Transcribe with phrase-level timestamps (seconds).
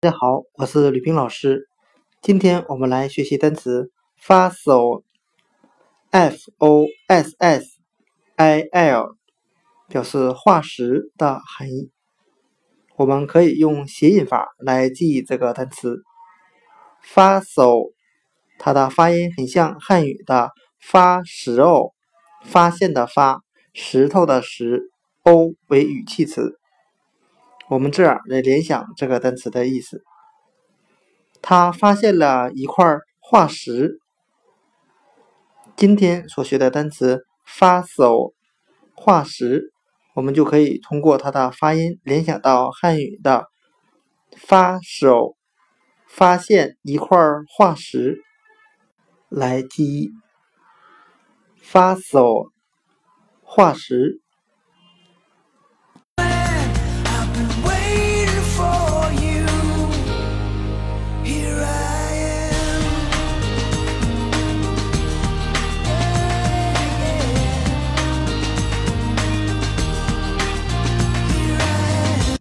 [0.00, 1.68] 大家好，我是吕冰老师。
[2.22, 3.90] 今天我们来学习单词
[4.22, 5.02] fossil，f
[6.58, 7.66] o s s
[8.36, 9.16] i l，
[9.88, 11.90] 表示化石的含义。
[12.94, 16.04] 我们可以用谐音法来记忆这个单词
[17.04, 17.92] fossil，
[18.56, 21.90] 它的发音很像汉语的发石哦，
[22.44, 23.42] 发现的发，
[23.74, 24.92] 石头的石
[25.24, 26.57] ，o 为语气词。
[27.70, 30.02] 我们这样来联想这个单词的意思：
[31.42, 34.00] 他发现了一块化石。
[35.76, 38.32] 今天所学的单词 “fossil”
[38.94, 39.70] 化石，
[40.14, 43.44] 我们就可以通过它的发音联想到汉语的
[44.34, 45.36] “发手”
[46.08, 47.18] 发现一块
[47.54, 48.16] 化石
[49.28, 50.10] 来记忆
[51.62, 52.48] “fossil”
[53.42, 54.22] 化石。